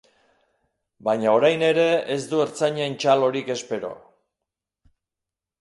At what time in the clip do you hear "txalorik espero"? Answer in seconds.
3.05-3.93